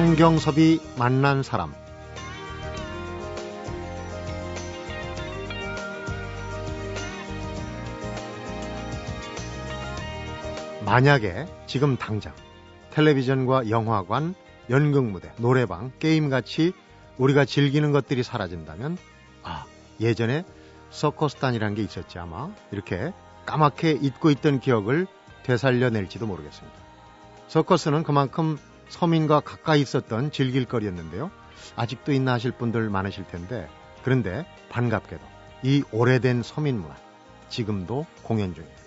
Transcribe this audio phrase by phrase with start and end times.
[0.00, 1.74] 성경섭이 만난 사람
[10.86, 12.32] 만약에 지금 당장
[12.92, 14.34] 텔레비전과 영화관,
[14.70, 16.72] 연극무대, 노래방, 게임같이
[17.18, 18.96] 우리가 즐기는 것들이 사라진다면
[19.42, 19.66] 아
[20.00, 20.46] 예전에
[20.88, 23.12] 서커스단이라는 게 있었지 아마 이렇게
[23.44, 25.06] 까맣게 잊고 있던 기억을
[25.42, 26.78] 되살려낼지도 모르겠습니다.
[27.48, 28.56] 서커스는 그만큼
[28.90, 31.30] 서민과 가까이 있었던 즐길거리였는데요.
[31.76, 33.68] 아직도 있나 하실 분들 많으실 텐데
[34.02, 35.22] 그런데 반갑게도
[35.62, 36.94] 이 오래된 서민 문화
[37.48, 38.80] 지금도 공연 중입니다.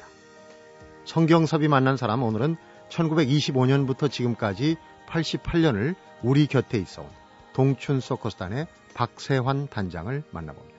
[1.06, 2.56] 성경섭이 만난 사람 오늘은
[2.90, 7.10] 1925년부터 지금까지 88년을 우리 곁에 있어온
[7.54, 10.73] 동춘 서커스단의 박세환 단장을 만나봅니다.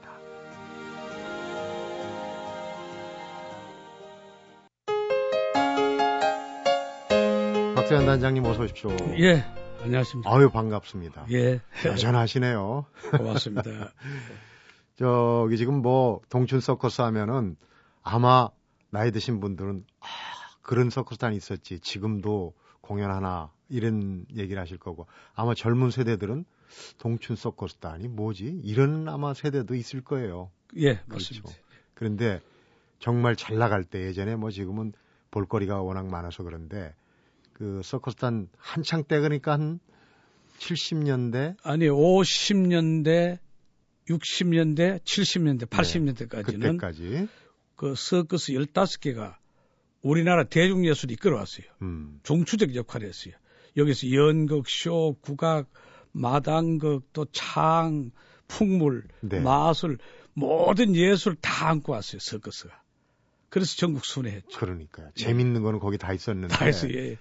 [7.84, 8.96] 박세환 단장님 어서 오십시오.
[9.18, 9.44] 예,
[9.82, 10.34] 안녕하십니까.
[10.34, 11.26] 아유 반갑습니다.
[11.32, 11.60] 예.
[11.84, 12.86] 여전하시네요.
[13.18, 13.92] 고맙습니다.
[14.96, 17.56] 저기 지금 뭐 동춘 서커스 하면은
[18.02, 18.48] 아마
[18.88, 20.06] 나이 드신 분들은 아,
[20.62, 21.78] 그런 서커스단이 있었지.
[21.80, 26.46] 지금도 공연하나 이런 얘기를 하실 거고 아마 젊은 세대들은
[26.96, 28.62] 동춘 서커스단이 뭐지?
[28.64, 30.50] 이런 아마 세대도 있을 거예요.
[30.76, 31.34] 예, 그렇죠.
[31.34, 31.50] 맞습니다.
[31.92, 32.40] 그런데
[32.98, 34.94] 정말 잘 나갈 때 예전에 뭐 지금은
[35.30, 36.94] 볼거리가 워낙 많아서 그런데
[37.54, 39.80] 그 서커스단 한창 때 그러니까 한
[40.58, 43.38] 70년대 아니 50년대,
[44.08, 47.28] 60년대, 70년대, 80년대까지는 그때까지
[47.76, 49.36] 그 서커스 15개가
[50.02, 51.66] 우리나라 대중예술이 이끌어왔어요.
[51.82, 53.34] 음, 종추적 역할을 했어요.
[53.76, 55.68] 여기서 연극, 쇼, 국악,
[56.12, 58.10] 마당극, 또 창,
[58.46, 59.40] 풍물, 네.
[59.40, 59.98] 마술,
[60.34, 62.82] 모든 예술 다 안고 왔어요, 서커스가.
[63.48, 64.58] 그래서 전국 순회했죠.
[64.58, 65.10] 그러니까요.
[65.14, 66.92] 재밌는 거는 거기 다 있었는데 다 했어요.
[66.94, 67.16] 예.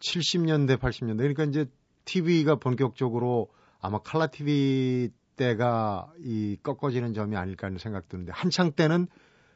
[0.00, 1.66] 70년대, 80년대 그러니까 이제
[2.04, 3.48] TV가 본격적으로
[3.80, 9.06] 아마 칼라 TV 때가 이 꺾어지는 점이 아닐까 하는 생각 드는데 한창 때는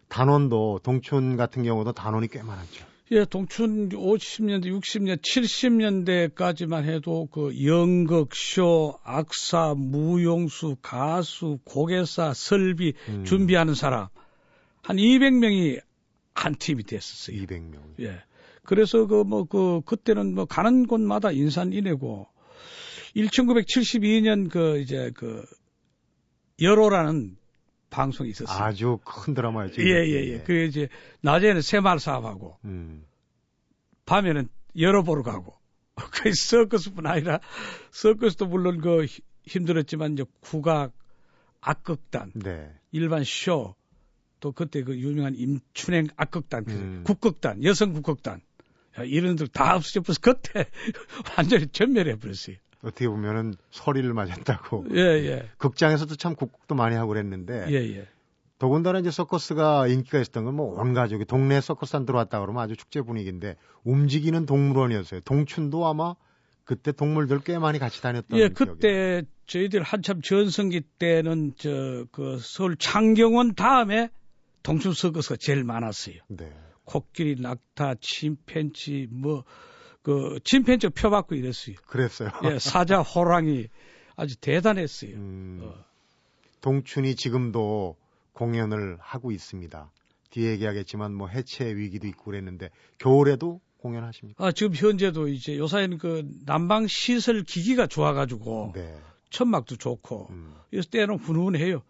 [0.09, 2.85] 단원도 동춘 같은 경우도 단원이 꽤 많았죠.
[3.13, 13.25] 예, 동춘 50년대, 60년, 70년대까지만 해도 그 연극, 쇼, 악사, 무용수, 가수, 고개사, 설비 음,
[13.25, 14.09] 준비하는 사람
[14.83, 15.81] 한 200명이
[16.35, 17.37] 한 팀이 됐었어요.
[17.37, 18.01] 200명.
[18.01, 18.23] 예.
[18.65, 22.27] 그래서 그 뭐 그 그때는 뭐 가는 곳마다 인산인해고
[23.17, 25.45] 1972년 그 이제 그
[26.61, 27.37] 여로라는
[27.91, 28.65] 방송이 있었어요.
[28.65, 29.83] 아주 큰 드라마였죠.
[29.83, 30.39] 예, 예, 예.
[30.43, 30.89] 그 이제
[31.21, 33.05] 낮에는 새마을 사업하고 음,
[34.07, 34.49] 밤에는
[34.79, 35.55] 열어보러 가고
[36.23, 37.41] 그 서커스뿐 아니라
[37.91, 40.93] 서커스도 물론 그 히- 힘들었지만 이제 국악,
[41.61, 42.71] 악극단, 네.
[42.93, 43.75] 일반 쇼,
[44.41, 47.03] 또 그때 그 유명한 임춘행 악극단, 그 음.
[47.05, 48.41] 국극단, 여성 국극단 야,
[49.07, 50.67] 이런 들다 없어져 버려서 그때
[51.37, 52.57] 완전히 전멸해 버렸어요.
[52.83, 54.87] 어떻게 보면은 서리를 맞았다고.
[54.93, 58.09] 예, 예, 극장에서도 참 국국도 많이 하고 그랬는데 예, 예.
[58.59, 63.01] 더군다나 이제 서커스가 인기가 있었던 건 뭐 온 가족이 동네 서커스단 들어왔다 그러면 아주 축제
[63.01, 65.21] 분위기인데 움직이는 동물원이었어요.
[65.21, 66.15] 동춘도 아마
[66.65, 68.55] 그때 동물들 꽤 많이 같이 다녔던 예, 기억이.
[68.55, 74.11] 그때 저희들 한참 전성기 때는 저 그 서울 창경원 다음에
[74.63, 76.17] 동춘 서커스가 제일 많았어요.
[76.29, 76.53] 네.
[76.85, 79.45] 코끼리, 낙타, 침팬지, 뭐,
[80.03, 81.77] 그, 침팬지 펴받고 이랬어요.
[81.87, 82.31] 그랬어요.
[82.45, 83.69] 예, 사자, 호랑이
[84.17, 85.15] 아주 대단했어요.
[85.15, 85.75] 음, 어.
[86.61, 87.97] 동춘이 지금도
[88.33, 89.91] 공연을 하고 있습니다.
[90.31, 94.45] 뒤에 얘기하겠지만 뭐 해체 위기도 있고 그랬는데 겨울에도 공연하십니까?
[94.45, 98.97] 아, 지금 현재도 이제 요사이는 그 난방 시설 기기가 좋아가지고 네.
[99.31, 101.83] 천막도 좋고 음, 그래서 때는 훈훈해요.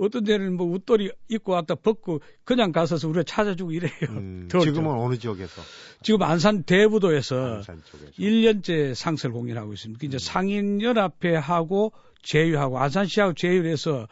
[0.00, 3.92] 어떤 데는 뭐 웃돌이 입고 왔다 벗고 그냥 가서서 우리가 찾아주고 이래요.
[4.08, 4.48] 음.
[4.62, 5.62] 지금은 어느 지역에서?
[6.02, 8.12] 지금 안산 대부도에서 안산 쪽에서.
[8.18, 10.06] 1년째 상설 공연하고 있습니다.
[10.06, 11.92] 이제 상인연합회 하고
[12.22, 14.06] 제휴하고 안산시하고 제휴를 해서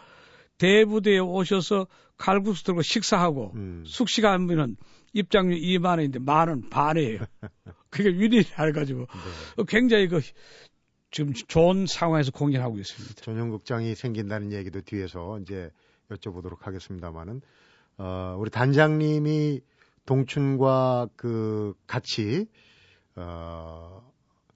[0.59, 1.87] 대부대에 오셔서
[2.17, 4.77] 칼국수 들고 식사하고 음, 숙식 하면은
[5.15, 7.21] 입장료 2만 원인데 만 원 반이에요.
[7.91, 9.07] 그게 윈이 해가지고
[9.57, 9.65] 네.
[9.69, 10.21] 굉장히 그
[11.11, 13.23] 지금 좋은 상황에서 공연 하고 있습니다.
[13.23, 15.71] 전용 극장이 생긴다는 얘기도 뒤에서 이제
[16.11, 17.41] 여쭤보도록 하겠습니다만은
[17.99, 19.61] 어, 우리 단장님이
[20.07, 22.47] 동춘과 그 같이
[23.17, 24.03] 어,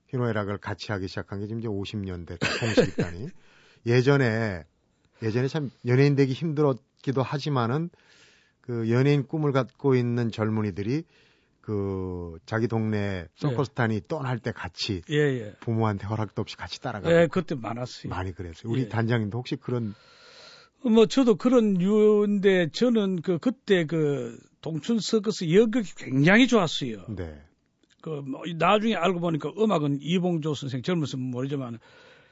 [0.07, 3.29] 희노애락을 같이 하기 시작한 게 지금 이제 50년대 동시기간이
[3.85, 4.63] 예전에
[5.21, 7.89] 예전에 참 연예인 되기 힘들었기도 하지만은
[8.61, 11.03] 그 연예인 꿈을 갖고 있는 젊은이들이
[11.63, 15.53] 그 자기 동네 서커스탄이 떠날 때 같이 예, 예.
[15.61, 18.09] 부모한테 허락도 없이 같이 따라가고 예, 그때 많았어요.
[18.09, 18.69] 많이 그랬어요.
[18.69, 18.89] 우리 예.
[18.89, 19.95] 단장님도 혹시 그런
[20.83, 27.05] 뭐 저도 그런 유인데 저는 그 그때 그 동춘 서커스 연극이 굉장히 좋았어요.
[27.07, 27.41] 네.
[28.01, 31.79] 그, 뭐, 나중에 알고 보니까 음악은 이봉조 선생 젊었으 모르지만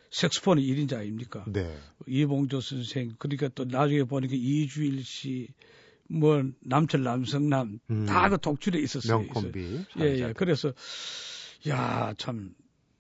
[0.10, 1.46] 색스폰이 1인자 아닙니까?
[1.48, 1.74] 네.
[2.06, 5.48] 이봉조 선생, 그러니까 또 나중에 보니까 이주일 씨,
[6.12, 8.06] 뭐, 남철 남성남, 음.
[8.06, 9.20] 다그 독출에 있었어요.
[9.20, 9.86] 명콤비.
[10.00, 10.34] 예, 예.
[10.34, 10.74] 그래서,
[11.68, 12.54] 야, 참,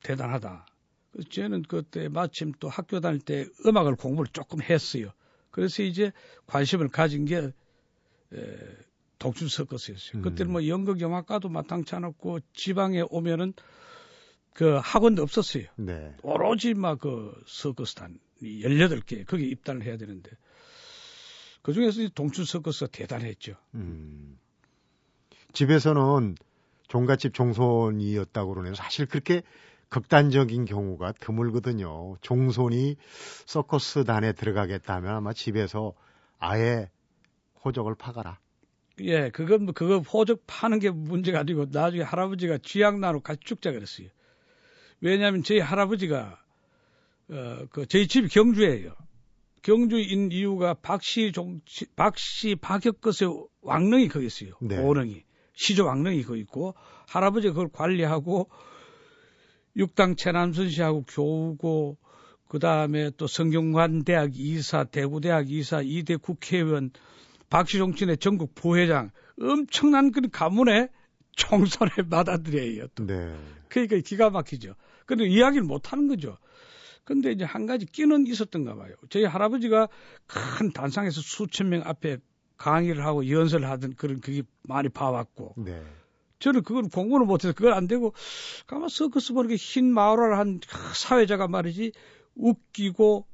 [0.03, 0.65] 대단하다.
[1.11, 5.11] 그래서 저는 그때 마침 또 학교 다닐 때 음악을 공부를 조금 했어요.
[5.51, 6.11] 그래서 이제
[6.47, 7.51] 관심을 가진 게,
[8.33, 8.57] 에,
[9.19, 10.19] 독출 서커스였어요.
[10.19, 10.21] 음.
[10.23, 13.53] 그때는 뭐 연극 영화과도 마땅치 않았고 지방에 오면은
[14.53, 15.65] 그 학원도 없었어요.
[15.75, 16.15] 네.
[16.23, 20.31] 오로지 막 그 서커스단 18개 거기 입단을 해야 되는데
[21.61, 23.55] 그 중에서 동춘 서커스가 대단했죠.
[23.75, 24.37] 음.
[25.53, 26.35] 집에서는
[26.87, 28.75] 종갓집 종손이었다고 그러네요.
[28.75, 29.43] 사실 그렇게
[29.89, 32.15] 극단적인 경우가 드물거든요.
[32.21, 32.95] 종손이
[33.45, 35.93] 서커스단에 들어가겠다면 아마 집에서
[36.39, 36.89] 아예
[37.63, 38.39] 호적을 파가라.
[39.01, 44.07] 예, 그건 뭐 그거 호적 파는 게 문제가 아니고 나중에 할아버지가 쥐약나로 같이 죽자 그랬어요.
[45.01, 46.39] 왜냐하면 저희 할아버지가
[47.29, 48.95] 어, 그 저희 집이 경주예요.
[49.61, 51.61] 경주인 이유가 박씨 종
[51.95, 54.53] 박씨 박혁것의 왕릉이 거기 있어요.
[54.61, 54.77] 네.
[54.77, 55.23] 오릉이
[55.53, 56.73] 시조 왕릉이 거기 있고
[57.07, 58.49] 할아버지가 그걸 관리하고
[59.75, 61.97] 육당 최남선 씨하고 교우고
[62.47, 66.91] 그 다음에 또 성균관 대학 이사, 대구대학 이사, 이대 국회의원
[67.49, 70.89] 박시종친의 전국 부회장 엄청난 그 가문의
[71.35, 72.87] 총선의 마다들이에요.
[72.95, 73.05] 또.
[73.05, 73.33] 네.
[73.69, 74.75] 그러니까 기가 막히죠.
[75.05, 76.37] 근데 이야기를 못 하는 거죠.
[77.13, 78.93] 근데 이제 한 가지 끼는 있었던가 봐요.
[79.09, 79.89] 저희 할아버지가
[80.27, 82.17] 큰 단상에서 수천 명 앞에
[82.55, 85.55] 강의를 하고 연설을 하던 그런 그게 많이 봐왔고.
[85.57, 85.83] 네.
[86.39, 88.13] 저는 그걸 공부를 못해서 그걸 안 되고
[88.65, 90.61] 가만 서커스 보는 흰 마을을 한
[90.95, 91.91] 사회자가 말이지
[92.35, 93.27] 웃기고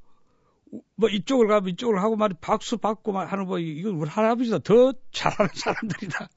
[0.96, 4.92] 뭐 이쪽을 가면 이쪽을 하고 말이 박수 받고 막 하는 거 이거 우리 할아버지보다 더
[5.12, 6.28] 잘하는 사람들이다.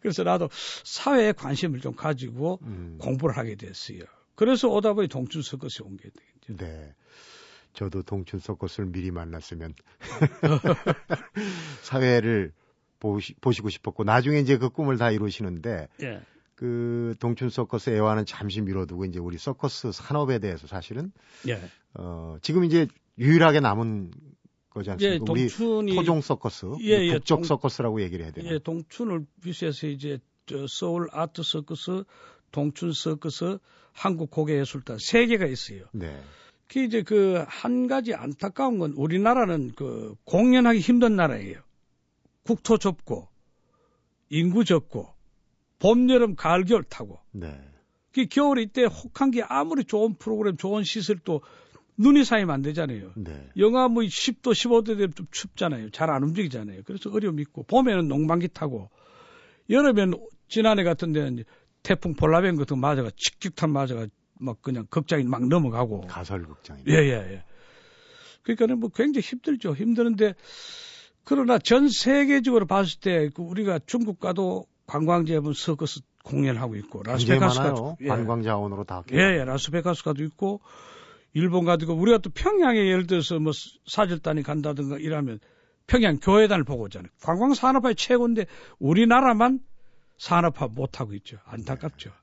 [0.00, 0.48] 그래서 나도
[0.84, 2.96] 사회에 관심을 좀 가지고 음.
[3.00, 4.00] 공부를 하게 됐어요.
[4.40, 6.56] 그래서 오다 보니 동춘 서커스에 온 게 되겠죠.
[6.64, 6.94] 네.
[7.74, 9.74] 저도 동춘 서커스를 미리 만났으면
[11.82, 12.52] 사회를
[12.98, 16.22] 보시, 보시고 싶었고 나중에 이제 그 꿈을 다 이루시는데 예.
[16.54, 21.12] 그 동춘 서커스 애화는 잠시 미뤄두고 이제 우리 서커스 산업에 대해서 사실은
[21.46, 21.60] 예.
[21.94, 22.86] 어 지금 이제
[23.18, 24.10] 유일하게 남은
[24.70, 25.14] 거지 않습니까?
[25.14, 28.54] 예, 동춘이, 우리 토종 서커스, 예, 예, 북적 동, 서커스라고 얘기를 해야 되나요?
[28.54, 32.04] 예, 동춘을 비롯해서 이제 저 서울 아트 서커스,
[32.52, 33.58] 동춘 서커스,
[33.92, 35.84] 한국 고개예술단 세 개가 있어요.
[35.92, 36.20] 네.
[36.68, 41.60] 그 이제 그 한 가지 안타까운 건 우리나라는 그 공연하기 힘든 나라예요.
[42.44, 43.28] 국토 좁고
[44.30, 45.08] 인구 적고
[45.78, 47.18] 봄, 여름, 가을, 겨울 타고.
[47.32, 47.58] 네.
[48.12, 51.42] 그 겨울에 이때 혹한 게 아무리 좋은 프로그램, 좋은 시설도
[51.96, 53.12] 눈이 쌓이면 안 되잖아요.
[53.16, 53.50] 네.
[53.56, 55.90] 영하 뭐 10도, 15도 되면 좀 춥잖아요.
[55.90, 56.82] 잘 안 움직이잖아요.
[56.84, 58.90] 그래서 어려움이 있고, 봄에는 농방기 타고,
[59.68, 61.44] 여름에는 지난해 같은 데는
[61.82, 64.06] 태풍 볼라벤 같은 거 맞아가, 직격탄 맞아가,
[64.38, 66.02] 막 그냥 극장이 막 넘어가고.
[66.02, 66.82] 가설 극장이.
[66.88, 67.44] 예, 예, 예.
[68.42, 69.74] 그러니까는 뭐 굉장히 힘들죠.
[69.74, 70.34] 힘드는데,
[71.24, 77.96] 그러나 전 세계적으로 봤을 때, 그 우리가 중국 가도 관광지에는 서커스 공연을 하고 있고 라스베가스가
[78.02, 78.08] 예.
[78.08, 80.60] 관광 자원으로 다 예, 예, 라스베가스 가도 있고
[81.32, 83.52] 일본 가도 있고 우리가 또 평양에 예를 들어서 뭐
[83.86, 85.38] 사절단이 간다든가 이러면
[85.86, 87.10] 평양 교회단을 보고 오잖아요.
[87.22, 88.46] 관광 산업화의 최고인데
[88.78, 89.60] 우리나라만
[90.20, 91.38] 산업화 못 하고 있죠.
[91.46, 92.10] 안타깝죠.
[92.10, 92.16] 네.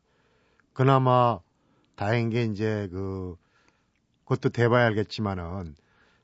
[0.74, 1.40] 그나마
[1.96, 3.36] 다행인 게 이제 그
[4.24, 5.76] 그것도 대봐야 알겠지만은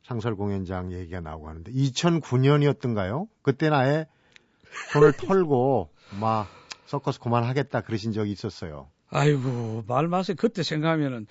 [0.03, 3.27] 상설 공연장 얘기가 나오고 하는데 2009년이었던가요?
[3.41, 4.05] 그때는 아예
[4.93, 5.89] 돈을 털고
[6.21, 6.47] 막
[6.85, 8.91] 서커스 그만하겠다 그러신 적이 있었어요.
[9.09, 10.35] 아이고 말 마세요.
[10.37, 11.25] 그때 생각하면은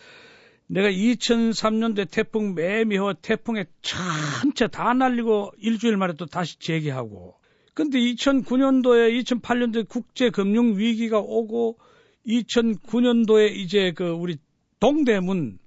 [0.66, 7.36] 내가 2003년도에 태풍 매미호 태풍에 전체 다 날리고 일주일 만에 또 다시 재개하고
[7.74, 11.78] 근데 2009년도에 2008년도에 국제 금융 위기가 오고
[12.26, 14.36] 2009년도에 이제 그 우리
[14.80, 15.58] 동대문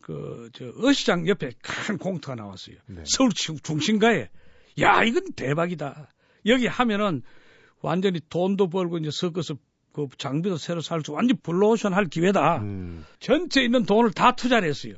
[0.00, 2.76] 그저 어시장 옆에 큰 공터가 나왔어요.
[2.86, 3.02] 네.
[3.06, 4.28] 서울 중심가에
[4.80, 6.08] 야 이건 대박이다.
[6.46, 7.22] 여기 하면은
[7.80, 9.56] 완전히 돈도 벌고 이제 섞어서
[9.92, 12.58] 그 장비도 새로 살 수 완전 블루오션 할 기회다.
[12.62, 13.04] 음.
[13.20, 14.94] 전체 있는 돈을 다 투자를 했어요.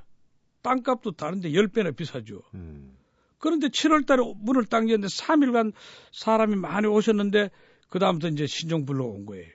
[0.63, 2.43] 땅값도 다른데 10배나 비싸죠.
[2.55, 2.96] 음.
[3.39, 5.73] 그런데 7월 달에 문을 당겼는데 3일간
[6.13, 7.51] 사람이 많이 오셨는데
[7.89, 9.49] 그다음부터 이제 신종불로 온 거예요.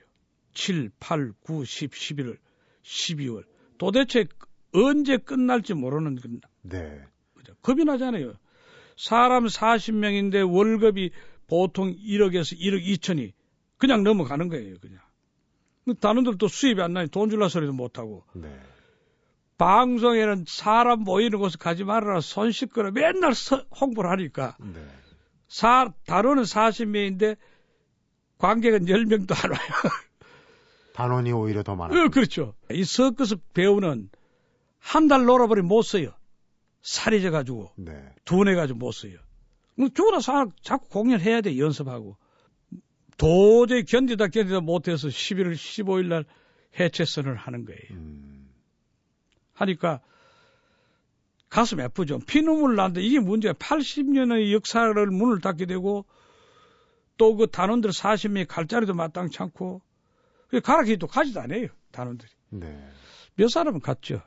[0.54, 2.36] 7, 8, 9, 10, 11월,
[2.82, 3.44] 12월.
[3.78, 4.26] 도대체
[4.72, 7.02] 언제 끝날지 모르는 그 네.
[7.34, 7.54] 그죠?
[7.62, 8.34] 겁이 나잖아요.
[8.96, 11.10] 사람 40명인데 월급이
[11.46, 13.32] 보통 1억에서 1억 2천이
[13.78, 15.00] 그냥 넘어가는 거예요, 그냥.
[16.00, 18.24] 다른 들도 수입이 안 나니 돈 줄라 소리도 못하고.
[18.34, 18.48] 네.
[19.62, 24.56] 방송에는 사람 모이는 곳에 가지 말아라, 손 씻거라, 맨날 서, 홍보를 하니까.
[24.58, 24.84] 네.
[25.46, 27.36] 사, 단어는 40명인데
[28.38, 29.60] 관객은 10명도 안 와요.
[30.94, 31.94] 단원이 오히려 더 많아.
[31.94, 32.54] 어, 그렇죠.
[32.72, 34.10] 이 서커스 배우는
[34.80, 36.12] 한 달 놀아버리면 못 써요.
[36.82, 37.92] 살이 져가지고 네.
[38.24, 39.14] 둔해가지고 못 써요.
[39.76, 40.18] 뭐 죽어라
[40.60, 42.16] 자꾸 공연해야 돼 연습하고.
[43.16, 46.24] 도저히 견디다 견디다 못해서 11월 15일 날
[46.80, 47.80] 해체선을 하는 거예요.
[47.92, 48.31] 음.
[49.54, 50.00] 하니까
[51.48, 52.18] 가슴 아프죠.
[52.20, 53.52] 피눈물 나는데 이게 문제야.
[53.52, 56.06] 80년의 역사를 문을 닫게 되고
[57.18, 59.82] 또 그 단원들 40명이 갈 자리도 마땅치 않고
[60.64, 61.68] 가라키도 가지도 않아요.
[61.92, 62.30] 단원들이.
[62.50, 62.88] 네.
[63.36, 64.22] 몇 사람은 갔죠.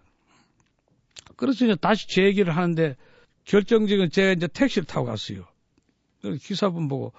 [1.35, 2.95] 그래서 이제 다시 재얘기를 하는데
[3.45, 5.45] 결정적인 제가 이제 택시를 타고 갔어요.
[6.41, 7.13] 기사분 보고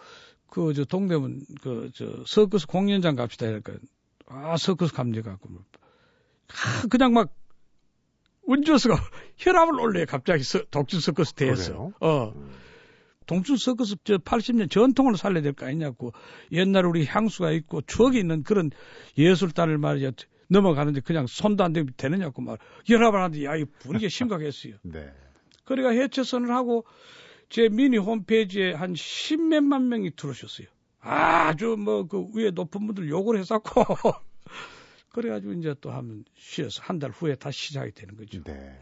[0.49, 3.75] 그 저 동대문 그 저 서커스 공연장 갑시다 이러니까
[4.27, 5.39] 아 서커스 갑니까?
[5.43, 5.49] 그
[6.49, 7.35] 아, 그냥 막
[8.47, 8.95] 운전수가
[9.39, 11.91] 혈압을 올려요 갑자기 서, 독준 서커스 대에서.
[12.01, 12.33] 어.
[12.35, 12.51] 음.
[13.27, 16.13] 동춘 서커스 저 80년 전통을 살려야 될 거 아니냐고
[16.53, 18.71] 옛날 우리 향수가 있고 추억이 있는 그런
[19.19, 20.13] 예술단을 말이야
[20.49, 22.57] 넘어가는데 그냥 손도 안 대면 되느냐고 말
[22.89, 24.75] 연합을 하는데 야, 이 분위기가 심각했어요.
[24.83, 25.11] 네.
[25.65, 26.85] 그러니까 해체선을 하고
[27.49, 30.69] 제 미니 홈페이지에 한 십몇만 명이 들어오셨어요.
[31.01, 33.85] 아주 뭐 그 위에 높은 분들 욕을 했었고
[35.17, 38.43] 그래가지고 이제 또 하면 쉬어서 한 달 후에 다시 시작이 되는 거죠.
[38.45, 38.79] 네.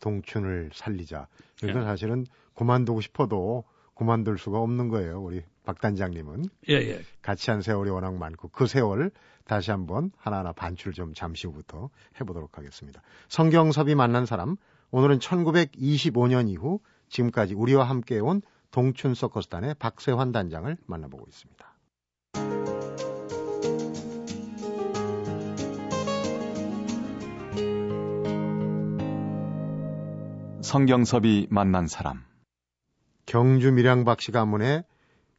[0.00, 1.28] 동춘을 살리자.
[1.62, 1.84] 이건 예.
[1.84, 5.20] 사실은 그만두고 싶어도 그만둘 수가 없는 거예요.
[5.20, 6.48] 우리 박 단장님은.
[6.68, 7.00] 예, 예.
[7.22, 9.10] 같이 한 세월이 워낙 많고 그 세월
[9.44, 13.02] 다시 한번 하나하나 반출 좀 잠시 후부터 해보도록 하겠습니다.
[13.28, 14.56] 성경섭이 만난 사람,
[14.90, 21.67] 오늘은 1925년 이후 지금까지 우리와 함께 온 동춘 서커스단의 박세환 단장을 만나보고 있습니다.
[30.68, 32.22] 성경섭이 만난 사람
[33.24, 34.84] 경주 밀양박씨 가문의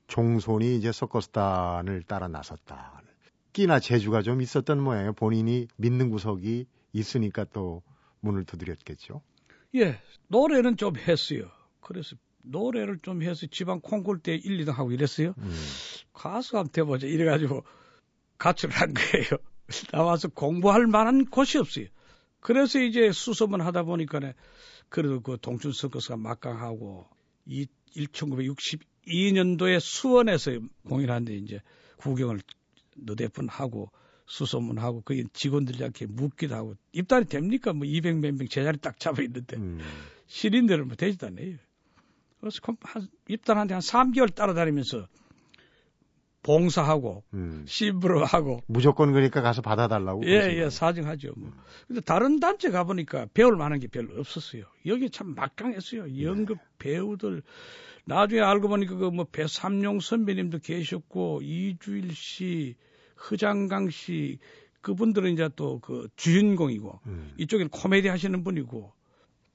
[0.08, 3.04] 종손이 이제 서커스단을 따라 나섰다.
[3.54, 5.14] 끼나 재주가 좀 있었던 모양이에요.
[5.14, 7.84] 본인이 믿는 구석이 있으니까 또
[8.22, 9.22] 문을 두드렸겠죠.
[9.76, 11.44] 예, 노래는 좀 했어요.
[11.80, 15.36] 그래서 노래를 좀 해서 지방 콩쿨 때 1, 2등 하고 이랬어요.
[15.38, 15.56] 음.
[16.12, 17.06] 가수 한번 돼보자.
[17.06, 17.64] 이래가지고
[18.40, 19.38] 가출을 한 거예요.
[19.94, 21.86] 나와서 공부할 만한 곳이 없어요.
[22.40, 24.34] 그래서 이제 수소문 하다 보니까는
[24.90, 27.08] 그래도 그 동춘 서커스가 막강하고
[27.46, 30.52] 이 1962년도에 수원에서
[30.88, 31.62] 공연하는데 이제
[31.98, 32.42] 구경을
[32.96, 33.92] 너댓분 하고
[34.26, 37.74] 수소문하고 그 직원들한테 묻기도 하고 입단이 됩니까?
[37.74, 39.80] 뭐 200몇 명 제자리 딱 잡아 있는데 음.
[40.28, 41.56] 시인들은 뭐 되지도 않아요.
[42.40, 45.08] 그래서 한 입단한테 한 3개월 따라다니면서
[46.44, 47.66] 봉사하고 음.
[47.68, 51.52] 심부름하고 무조건 그러니까 가서 받아달라고 예예 예, 사정하죠 뭐
[51.88, 56.64] 근데 다른 단체 가보니까 배울 만한 게 별로 없었어요 여기 참 막강했어요 연극 네.
[56.80, 57.44] 배우들
[58.06, 62.76] 나중에 알고 보니까 그 뭐 배삼룡 선배님도 계셨고 이주일 씨
[63.30, 64.40] 허장강 씨
[64.82, 67.34] 그분들은 이제 또 그 주인공이고 음.
[67.38, 68.94] 이쪽에는 코미디 하시는 분이고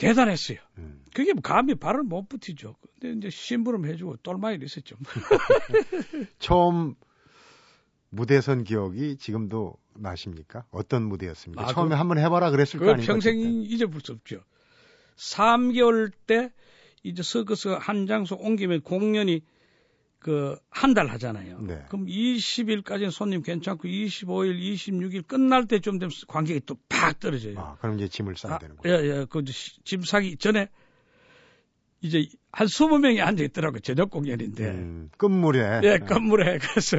[0.09, 0.59] 대단했어요.
[0.79, 1.03] 음.
[1.15, 2.77] 그게 뭐 감히 발을 못 붙이죠.
[3.01, 4.97] 근데 이제 심부름 해주고 똘마이 있었죠.
[6.39, 6.95] 처음
[8.11, 10.65] 무대선 기억이 지금도 나십니까?
[10.71, 11.63] 어떤 무대였습니까?
[11.63, 13.07] 아, 처음에 그, 한번 해봐라 그랬을 거 아니에요?
[13.07, 14.41] 평생 잊어볼 수 없죠.
[15.17, 16.53] 3개월 때
[17.03, 19.43] 이제 서커스 한 장소 옮기면 공연이
[20.25, 21.61] 그 한 달 하잖아요.
[21.61, 21.85] 네.
[21.89, 27.59] 그럼 20일까지는 손님 괜찮고 25일, 26일 끝날 때좀 되면 관객이 또 팍 떨어져요.
[27.59, 28.97] 아, 그럼 이제 짐을 싸야 아, 되는 거예요.
[28.97, 29.27] 예, 예.
[29.29, 30.69] 그짐 사기 전에
[32.01, 33.81] 이제 한 20명이 앉아 있더라고요.
[33.81, 34.65] 저녁 공연인데.
[34.71, 35.81] 음, 끝물에.
[35.85, 36.57] 예, 끝물에.
[36.73, 36.99] 그래서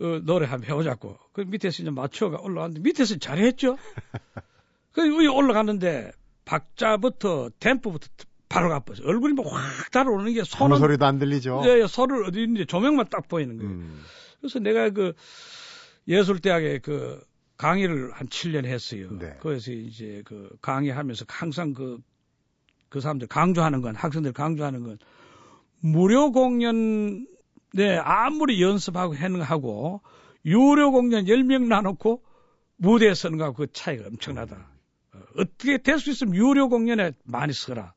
[0.00, 1.16] 어, 노래 한번 해보자고.
[1.32, 3.78] 그 밑에서 이제 맞춰가 올라왔는데 밑에서 잘했죠.
[4.92, 6.12] 그 위에 올라갔는데
[6.44, 8.08] 박자부터 템포부터
[8.50, 9.06] 바로 가버려.
[9.06, 11.62] 얼굴이 뭐확 달아오르는 게 손은 소리도 안 들리죠.
[11.64, 13.70] 예, 예, 손을 어디 있는지 조명만 딱 보이는 거예요.
[13.70, 14.02] 음.
[14.40, 15.14] 그래서 내가 그
[16.08, 17.22] 예술대학에 그
[17.56, 19.08] 강의를 한 7년 했어요.
[19.18, 19.36] 네.
[19.40, 21.98] 그래서 이제 그 강의하면서 항상 그,
[22.88, 24.98] 그 사람들 강조하는 건, 학생들 강조하는 건,
[25.80, 27.26] 무료 공연,
[27.72, 30.00] 네, 아무리 연습하고 하는 하고,
[30.44, 32.24] 유료 공연 10명 나놓고
[32.78, 34.56] 무대에 서는 거하고 그 차이가 엄청나다.
[35.14, 35.20] 음.
[35.36, 37.94] 어떻게 될 수 있으면 유료 공연에 많이 서라.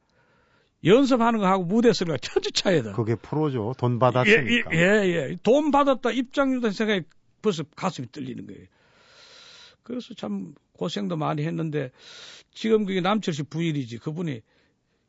[0.86, 2.94] 연습하는 거하고 무대 쓰는 거 천지 차이다.
[2.94, 3.74] 그게 프로죠.
[3.78, 4.74] 돈 받았으니까.
[4.74, 5.36] 예, 예, 예.
[5.44, 7.04] 돈 받았다 입장료다 생각에
[7.42, 8.66] 벌써 가슴이 뚫리는 거예요.
[9.84, 11.92] 그래서 참 고생도 많이 했는데
[12.52, 14.00] 지금 그게 남철 씨 부인이지.
[14.00, 14.42] 그분이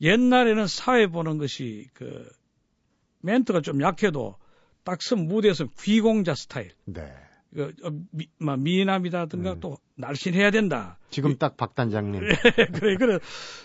[0.00, 2.28] 옛날에는 사회 보는 것이 그
[3.20, 4.36] 멘트가 좀 약해도
[4.84, 6.72] 딱선 무대에서 귀공자 스타일.
[6.84, 7.10] 네.
[7.54, 9.60] 그, 어, 미, 뭐, 미남이라든가 음.
[9.60, 10.98] 또 날씬해야 된다.
[11.10, 12.20] 지금 딱 박 단장님.
[12.74, 13.18] 그래, 그래.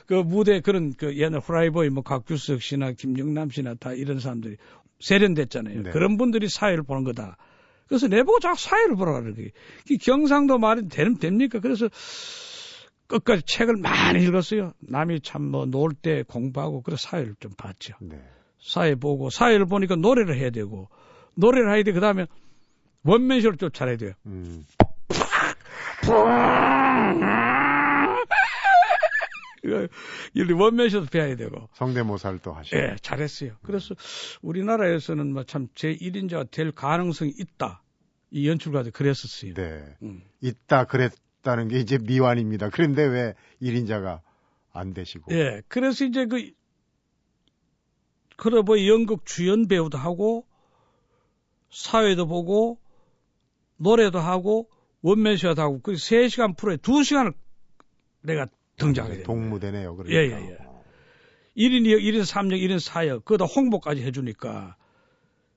[0.05, 4.57] 그 무대 그런 그 옛날 후라이보이 뭐 곽규석 씨나 김영남 씨나 다 이런 사람들이
[4.99, 5.83] 세련됐잖아요.
[5.83, 5.89] 네.
[5.91, 7.37] 그런 분들이 사회를 보는 거다.
[7.87, 9.49] 그래서 내보고 자꾸 사회를 보라 그러는 거예요.
[10.01, 11.59] 경상도 말이 되는 됩니까?
[11.59, 11.89] 그래서
[13.07, 14.73] 끝까지 책을 많이 읽었어요.
[14.81, 17.95] 남이 참 뭐 놀 때 공부하고 그래서 사회를 좀 봤죠.
[18.01, 18.21] 네.
[18.61, 20.89] 사회 보고 사회를 보니까 노래를 해야 되고
[21.35, 21.91] 노래를 해야 돼.
[21.93, 22.27] 그다음에
[23.03, 24.13] 원맨쇼를 쫓아내야 돼요.
[24.25, 24.65] 음.
[30.33, 31.69] 이 원맨쇼도 배워야 되고.
[31.73, 32.77] 성대모사를 또 하시고.
[32.77, 33.55] 예, 잘했어요.
[33.61, 33.95] 그래서
[34.41, 37.83] 우리나라에서는 뭐참 제1인자가 될 가능성이 있다.
[38.31, 39.53] 이 연출가도 그랬었어요.
[39.53, 39.83] 네.
[40.03, 40.23] 음.
[40.41, 42.69] 있다 그랬다는 게 이제 미완입니다.
[42.69, 44.21] 그런데 왜 1인자가
[44.71, 45.33] 안 되시고.
[45.33, 45.61] 예.
[45.67, 46.51] 그래서 이제 그,
[48.65, 50.45] 뭐 연극 주연 배우도 하고,
[51.71, 52.79] 사회도 보고,
[53.79, 54.69] 노래도 하고,
[55.01, 57.33] 원맨쇼도 하고, 그 3시간 프로에 2시간을
[58.21, 58.45] 내가
[58.77, 59.33] 등장하게 됩니다.
[59.33, 59.95] 동무대네요.
[59.95, 60.15] 그러니까.
[60.15, 60.57] 예, 예, 예.
[61.57, 64.75] 1인 2역, 1인 3역, 1인 4역, 그거다 홍보까지 해주니까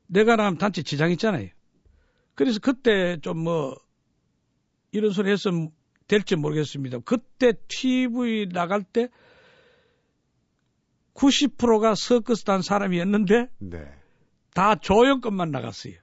[0.06, 1.48] 내가 나가면 단체 지장 있잖아요.
[2.34, 3.76] 그래서 그때 좀 뭐
[4.92, 5.70] 이런 소리 했으면
[6.06, 7.00] 될지 모르겠습니다.
[7.00, 9.08] 그때 TV 나갈 때
[11.14, 13.78] 90%가 서커스 단 사람이었는데 네.
[14.54, 15.94] 다 조연급만 나갔어요.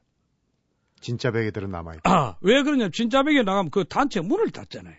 [1.01, 2.09] 진짜 베개들은 남아있고.
[2.09, 2.89] 아, 왜 그러냐.
[2.89, 4.95] 진짜 베개 나가면 그 단체 문을 닫잖아요.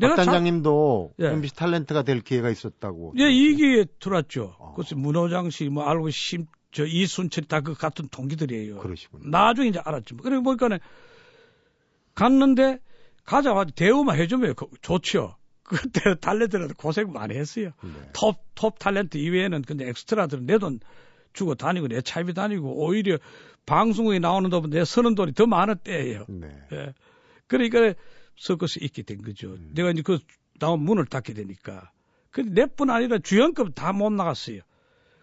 [0.00, 1.32] 박 단장님도 자, 예.
[1.32, 3.14] MBC 탤런트가 될 기회가 있었다고.
[3.18, 4.56] 예, 이 기회에 들어왔죠.
[4.58, 4.72] 어.
[4.74, 8.78] 그래서 문호장 씨, 뭐 알고 심, 저 이순철 다 그 같은 동기들이에요.
[8.78, 9.28] 그러시군요.
[9.28, 10.16] 나중에 이제 알았죠.
[10.16, 10.78] 그래 보니까는
[12.14, 12.78] 갔는데
[13.24, 15.36] 가자마자 대우만 해주면 좋죠.
[15.62, 17.70] 그때 탤런트라도 고생 많이 했어요.
[17.82, 17.90] 네.
[18.12, 20.80] 톱, 톱 탤런트 이외에는 근데 엑스트라들은 내 돈
[21.32, 23.18] 주고 다니고 내 차비 다니고 오히려
[23.66, 26.24] 방송국에 나오는 돈보다 내 쓰는 돈이 더 많은 때예요.
[26.28, 26.48] 네.
[26.72, 26.94] 예.
[27.46, 27.94] 그러니까
[28.36, 29.50] 서커스 있게 된 거죠.
[29.52, 29.72] 음.
[29.74, 30.18] 내가 이제 그
[30.58, 31.90] 나온 문을 닫게 되니까.
[32.30, 34.60] 근데 내뿐 아니라 주연급 다 못 나갔어요.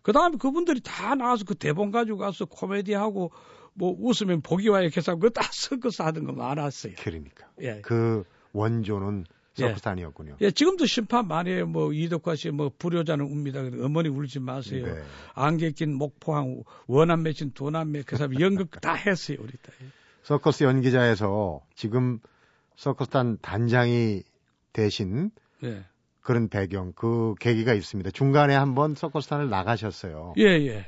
[0.02, 3.32] 그 다음에 그분들이 다 나와서 그 대본 가지고 가서 코미디하고
[3.74, 6.94] 뭐 웃으면 보기와 이렇게 해서 그거 다 서커스 하던 거 많았어요.
[7.00, 7.48] 그러니까.
[7.62, 7.82] 예.
[7.82, 9.26] 그 원조는
[9.58, 9.90] 서커스 예.
[9.92, 10.38] 아니었군요.
[10.42, 11.66] 예, 지금도 심판 많이 해요.
[11.66, 13.62] 뭐 이덕화 씨, 뭐 불효자는 웁니다.
[13.84, 14.86] 어머니 울지 마세요.
[14.86, 15.02] 네.
[15.34, 19.74] 안개 낀 목포항 원한 맺힌 도남매 그 사람 연극 다 했어요, 우리 딸.
[20.24, 22.20] 서커스 연기자에서 지금
[22.76, 24.24] 서커스단 단장이
[24.74, 25.84] 되신 네.
[26.22, 28.12] 그런 배경, 그 계기가 있습니다.
[28.12, 30.34] 중간에 한번 서커스단을 나가셨어요.
[30.38, 30.86] 예, 예.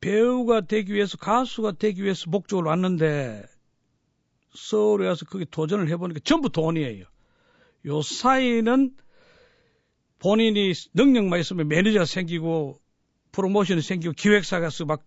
[0.00, 3.44] 배우가 되기 위해서, 가수가 되기 위해서 목적으로 왔는데,
[4.54, 7.04] 서울에 와서 거기 도전을 해보니까 전부 돈이에요.
[7.86, 8.94] 요 사이는
[10.18, 12.80] 본인이 능력만 있으면 매니저가 생기고,
[13.32, 15.04] 프로모션이 생기고, 기획사가 막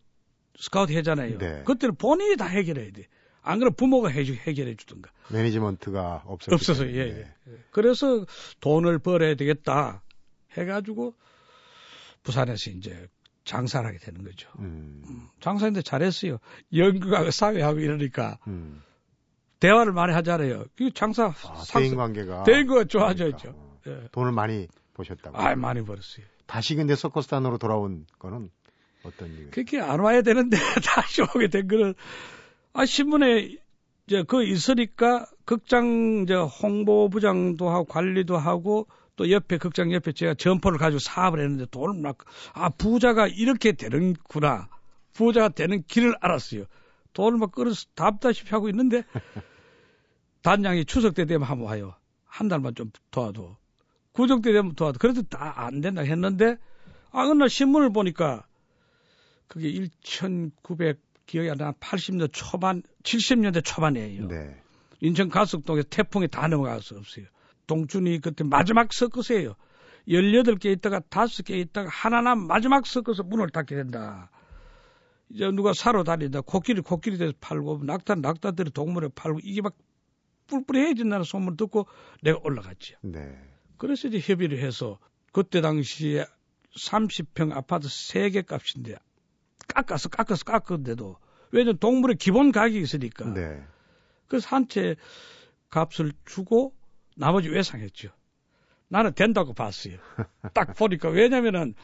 [0.57, 1.37] 스카우트 하잖아요.
[1.37, 1.63] 네.
[1.65, 3.07] 그때는 본인이 다 해결해야 돼.
[3.41, 5.11] 안 그러면 부모가 해, 해결해 주든가.
[5.31, 6.55] 매니지먼트가 없어서.
[6.55, 7.33] 없어서, 예, 예.
[7.71, 8.25] 그래서
[8.59, 10.03] 돈을 벌어야 되겠다
[10.57, 11.15] 해가지고
[12.23, 13.07] 부산에서 이제
[13.45, 14.49] 장사를 하게 되는 거죠.
[14.59, 15.01] 음.
[15.07, 16.37] 음 장사인데 잘했어요.
[16.75, 18.37] 연극하고 사회하고 이러니까.
[18.47, 18.81] 음.
[19.59, 20.65] 대화를 많이 하잖아요.
[20.77, 23.37] 그 장사 아, 대인 관계가 대인 관계가 좋아졌죠.
[23.37, 23.51] 그러니까.
[23.51, 23.79] 어.
[23.87, 24.07] 예.
[24.11, 25.37] 돈을 많이 보셨다고.
[25.37, 26.25] 아, 많이 벌었어요.
[26.45, 28.49] 다시 근데 서커스단으로 돌아온 거는
[29.03, 29.49] 어떤 이유?
[29.51, 31.93] 그렇게 안 와야 되는데 다시 오게 된 거는
[32.73, 33.57] 아, 신문에
[34.07, 40.79] 이제 그 있으니까 극장 이제 홍보부장도 하고 관리도 하고 또 옆에 극장 옆에 제가 점포를
[40.79, 42.19] 가지고 사업을 했는데 돈을 막,
[42.53, 44.69] 아, 부자가 이렇게 되는구나.
[45.13, 46.63] 부자가 되는 길을 알았어요.
[47.13, 49.03] 돈을 막 끌어서 답다시피 하고 있는데
[50.43, 51.95] 단장이 추석 때 되면 한번 와요.
[52.25, 53.57] 한 달만 좀 도와도.
[54.13, 54.99] 구정 때 되면 도와도.
[54.99, 56.57] 그래도 다 안 된다 했는데
[57.11, 58.45] 아, 어느 날 신문을 보니까
[59.47, 59.69] 그게
[60.03, 61.71] 1,900 기억이 안 나.
[61.73, 64.27] 80년대 초반, 70년대 초반이에요.
[64.27, 64.61] 네.
[65.01, 67.25] 인천 가석동에 태풍이 다 넘어가서 없어요.
[67.67, 69.55] 동준이 그때 마지막 서커스예요.
[70.07, 74.31] 18개 있다가 5개 있다가 하나나 마지막 서커스 문을 닫게 된다.
[75.29, 79.75] 이제 누가 사러 다니다 코끼리 코끼리 돼서 팔고 낙타 낙타들이 동물에 팔고 이게 막
[80.47, 81.85] 뿔뿔해진다는 소문 듣고
[82.23, 82.95] 내가 올라갔죠.
[83.01, 83.37] 네.
[83.77, 84.97] 그래서 이제 협의를 해서
[85.31, 86.25] 그때 당시에
[86.75, 88.95] 30평 아파트 3개 값인데
[89.67, 91.17] 깎아서 깎아서 깎았는데도
[91.51, 93.31] 왜냐면 동물의 기본 가격이 있으니까.
[93.33, 93.63] 네.
[94.27, 94.95] 그래서 한 채
[95.69, 96.73] 값을 주고
[97.15, 98.09] 나머지 외상했죠.
[98.87, 99.97] 나는 된다고 봤어요.
[100.53, 101.75] 딱 보니까 왜냐면은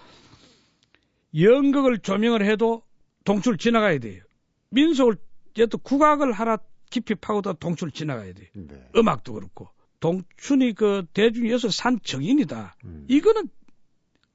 [1.38, 2.82] 연극을 조명을 해도
[3.26, 4.24] 동출 지나가야 돼요.
[4.70, 5.18] 민속을
[5.60, 6.58] 얘도 국악을 하나
[6.90, 8.48] 깊이 파고다 동출 지나가야 돼요.
[8.54, 8.90] 네.
[8.96, 12.78] 음악도 그렇고 동춘이 그 대중에서 산 정인이다.
[12.86, 13.06] 음.
[13.10, 13.50] 이거는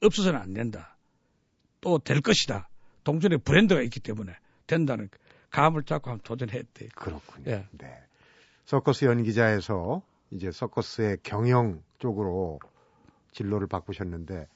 [0.03, 0.97] 없어서는 안 된다.
[1.81, 2.69] 또 될 것이다.
[3.05, 4.35] 동전에 브랜드가 있기 때문에
[4.67, 5.09] 된다는
[5.51, 6.89] 감을 잡고 한번 도전했대.
[6.95, 7.51] 그렇군요.
[7.51, 7.67] 예.
[7.73, 8.03] 네.
[8.67, 12.61] 서커스 연기자에서 이제 서커스의 경영 쪽으로
[13.33, 14.47] 진로를 바꾸셨는데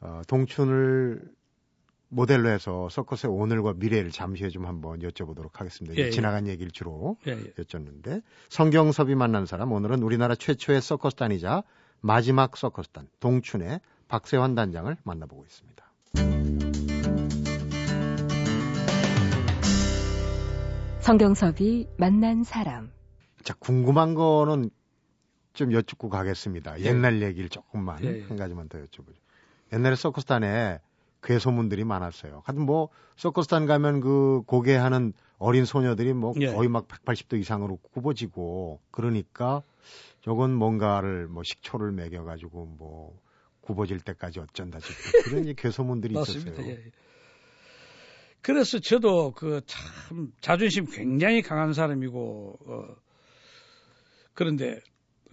[0.00, 1.22] 어, 동춘을
[2.08, 5.96] 모델로 해서 서커스의 오늘과 미래를 잠시 후에 좀 한번 여쭤보도록 하겠습니다.
[6.00, 6.10] 예, 예.
[6.10, 7.52] 지나간 얘기를 주로 예, 예.
[7.58, 11.64] 여쭙는데 성경섭이 만난 사람 오늘은 우리나라 최초의 서커스단이자
[12.00, 15.84] 마지막 서커스단 동춘의 박세환 단장을 만나보고 있습니다.
[21.00, 22.90] 성경섭이 만난 사람.
[23.42, 24.70] 자 궁금한 거는
[25.52, 26.80] 좀 여쭙고 가겠습니다.
[26.80, 26.84] 예.
[26.84, 28.22] 옛날 얘기를 조금만 예, 예.
[28.22, 29.16] 한 가지만 더 여쭤보죠.
[29.72, 30.80] 옛날에 서커스단에
[31.26, 32.42] 괴소문들이 많았어요.
[32.46, 36.46] 하여튼 뭐 서커스단 가면 그 고개하는 어린 소녀들이 뭐 예.
[36.52, 39.62] 거의 막 180도 이상으로 굽어지고 그러니까
[40.22, 43.20] 저건 뭔가를 뭐 식초를 먹여 가지고 뭐
[43.60, 44.94] 굽어질 때까지 어쩐다 싶은
[45.44, 46.14] 그런 괴소문들이.
[46.14, 46.54] 있었어요.
[46.60, 46.84] 예, 예.
[48.40, 52.96] 그래서 저도 그 참 자존심 굉장히 강한 사람이고 어,
[54.34, 54.78] 그런데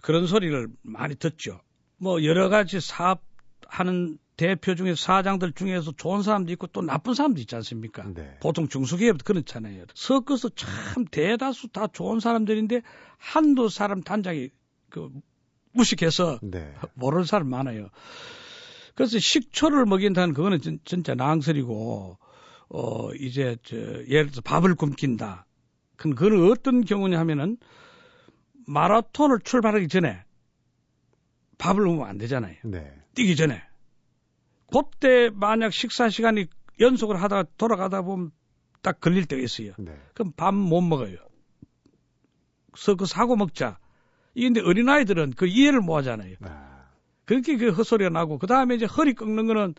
[0.02, 1.60] 그런 소리를 많이 듣죠.
[1.96, 7.54] 뭐 여러 가지 사업하는 대표 중에 사장들 중에서 좋은 사람도 있고 또 나쁜 사람도 있지
[7.56, 8.04] 않습니까?
[8.12, 8.36] 네.
[8.40, 9.84] 보통 중소기업도 그렇잖아요.
[9.94, 12.82] 섞어서 참 대다수 다 좋은 사람들인데
[13.16, 14.50] 한두 사람 단장이
[14.90, 15.10] 그
[15.72, 16.74] 무식해서 네.
[16.94, 17.88] 모르는 사람 많아요.
[18.94, 22.18] 그래서 식초를 먹인다는 그거는 진, 진짜 낭설이고
[22.70, 25.46] 어 이제 저 예를 들어 밥을 굶긴다.
[25.96, 27.56] 그 그건 어떤 경우냐 하면은
[28.66, 30.24] 마라톤을 출발하기 전에
[31.58, 32.56] 밥을 먹으면 안 되잖아요.
[32.64, 32.92] 네.
[33.14, 33.62] 뛰기 전에.
[34.72, 36.46] 그때 만약 식사 시간이
[36.80, 38.30] 연속을 하다가 돌아가다 보면
[38.82, 39.72] 딱 걸릴 때가 있어요.
[39.78, 39.96] 네.
[40.14, 41.16] 그럼 밥 못 먹어요.
[42.76, 43.78] 섞어 사고 먹자.
[44.34, 46.34] 이게 근데 어린아이들은 그 이해를 못 하잖아요.
[46.42, 46.86] 아,
[47.24, 49.74] 그렇게 그 헛소리가 나고, 그 다음에 이제 허리 꺾는 거는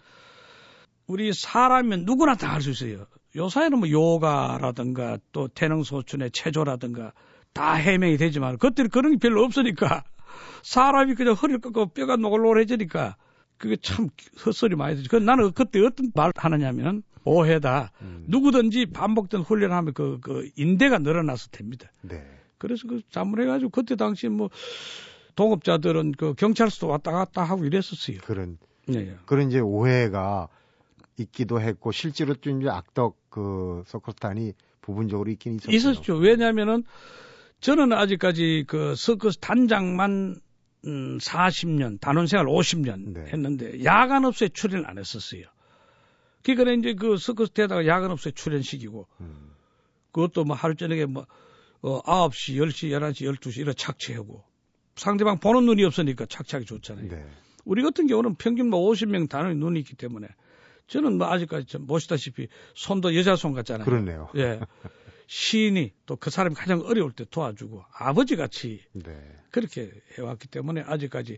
[1.07, 3.05] 우리 사람이면 누구나 다 할 수 있어요.
[3.35, 7.11] 요사이는 뭐 요가라든가 또 태능소춘의 체조라든가
[7.53, 10.03] 다 해명이 되지만 그때는 그런 게 별로 없으니까
[10.63, 13.17] 사람이 그냥 허리를 꺾고 뼈가 노골노골해지니까
[13.57, 14.09] 그게 참
[14.45, 15.09] 헛소리 많이 듣죠.
[15.09, 17.91] 그 나는 그때 어떤 말 하느냐면 오해다.
[18.01, 21.91] 음, 누구든지 반복된 훈련하면 그, 그 인대가 늘어나서 됩니다.
[22.01, 22.23] 네.
[22.57, 24.49] 그래서 그 자문해가지고 그때 당시 뭐
[25.35, 28.19] 동업자들은 그 경찰서도 왔다 갔다 하고 이랬었어요.
[28.23, 29.15] 그런 네.
[29.25, 30.47] 그런 이제 오해가
[31.17, 35.71] 있기도 했고 실제로 좀 이제 악덕 그 서커스단이 부분적으로 있긴 있었죠.
[35.71, 36.15] 있었죠.
[36.15, 36.83] 왜냐면은
[37.59, 40.39] 저는 아직까지 그 서커스 단장만
[40.85, 43.25] 음, 40년, 단원생활 50년 네.
[43.31, 45.43] 했는데 야간업소에 출연 안 했었어요.
[46.43, 49.51] 그러니까 이제 그 서커스 대다가 야간업소에 출연시키고 음,
[50.11, 51.25] 그것도 뭐 하루 저녁에 뭐
[51.81, 54.43] 어, 9시, 10시, 11시, 12시 이렇게 착취하고
[54.95, 57.09] 상대방 보는 눈이 없으니까 착취하기 좋잖아요.
[57.09, 57.25] 네.
[57.65, 60.27] 우리 같은 경우는 평균 뭐 50명 단원이 눈이 있기 때문에
[60.87, 63.85] 저는 뭐 아직까지 좀 보시다시피 손도 여자 손 같잖아요.
[63.85, 64.29] 그렇네요.
[64.35, 64.59] 예.
[65.27, 69.15] 시인이 또 그 사람이 가장 어려울 때 도와주고 아버지 같이 네.
[69.51, 71.37] 그렇게 해왔기 때문에 아직까지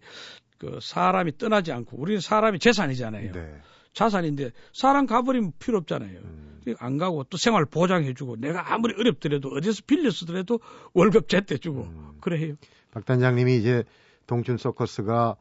[0.57, 3.31] 그 사람이 떠나지 않고 우리는 사람이 재산이잖아요.
[3.31, 3.61] 네.
[3.93, 6.19] 자산인데 사람 가버리면 필요 없잖아요.
[6.19, 10.59] 음, 안 가고 또 생활 보장해주고 내가 아무리 어렵더라도 어디서 빌려 쓰더라도
[10.93, 12.17] 월급 제때 주고 음.
[12.21, 12.55] 그래 해요.
[12.91, 13.83] 박 단장님이 이제
[14.27, 15.35] 동춘 서커스가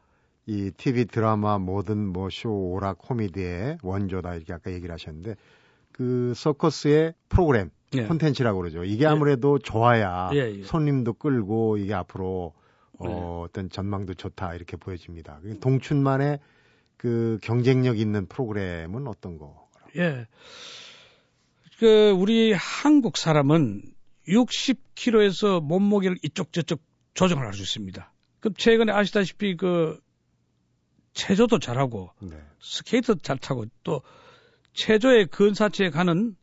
[0.47, 5.35] 이 TV 드라마 모든 뭐 쇼 오락 코미디의 원조다 이렇게 아까 얘기를 하셨는데
[5.91, 7.76] 그 서커스의 프로그램 예.
[7.91, 8.83] 콘텐츠라고 그러죠.
[8.83, 10.63] 이게 아무래도 좋아야 예, 예.
[10.63, 12.53] 손님도 끌고 이게 앞으로
[12.99, 13.13] 어, 네.
[13.13, 15.39] 어떤 전망도 좋다 이렇게 보여집니다.
[15.43, 16.39] 그 동춘만의
[16.97, 19.69] 그 경쟁력 있는 프로그램은 어떤 거?
[19.97, 20.27] 예.
[21.79, 23.83] 그 우리 한국 사람은
[24.27, 26.81] 60kg에서 몸무게를 이쪽 저쪽
[27.13, 28.11] 조정을 할 수 있습니다.
[28.39, 29.99] 그럼 최근에 아시다시피 그
[31.13, 32.35] 체조도 잘하고 네.
[32.59, 34.01] 스케이트도 잘 타고 또
[34.73, 36.35] 체조의 근사치에 가는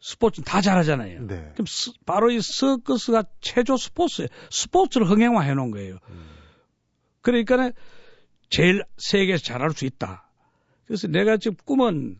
[0.00, 1.26] 스포츠 다 잘하잖아요.
[1.26, 1.50] 네.
[1.54, 5.98] 그럼 스- 바로 이 서커스가 체조 스포츠 스포츠를 흥행화해 놓은 거예요.
[6.08, 6.24] 음,
[7.20, 7.72] 그러니까
[8.48, 10.30] 제일 세계에서 잘할 수 있다.
[10.86, 12.18] 그래서 내가 지금 꿈은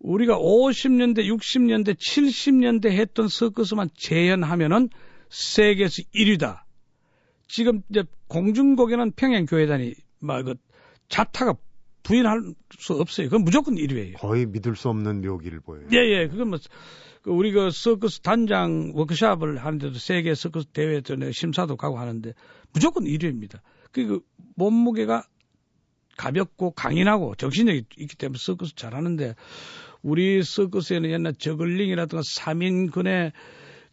[0.00, 4.88] 우리가 50년대, 60년대, 70년대 했던 서커스만 재현하면은
[5.30, 6.62] 세계에서 1위다.
[7.46, 10.54] 지금 이제 공중고개는 평양교회단이 막그
[11.08, 11.54] 자타가
[12.02, 12.42] 부인할
[12.78, 13.28] 수 없어요.
[13.28, 14.14] 그건 무조건 1위예요.
[14.18, 15.86] 거의 믿을 수 없는 묘기를 보여요.
[15.92, 16.28] 예, 예.
[16.28, 16.68] 그건 뭐, 그
[17.26, 22.32] 우리 그 서커스 단장 워크샵을 하는데도 세계 서커스 대회 전에 심사도 가고 하는데
[22.72, 23.60] 무조건 1위입니다.
[23.92, 24.20] 그
[24.56, 25.24] 몸무게가
[26.16, 29.34] 가볍고 강인하고 정신력이 있기 때문에 서커스 잘하는데
[30.02, 33.32] 우리 서커스에는 옛날 저글링이라든가 3인근에